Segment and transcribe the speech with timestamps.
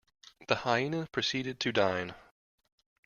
[0.47, 2.15] The hyena proceeded to dine.